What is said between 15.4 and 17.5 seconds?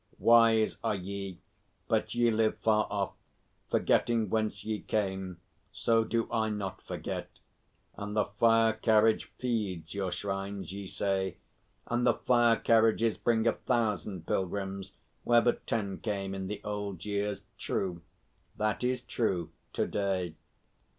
but ten came in the old years?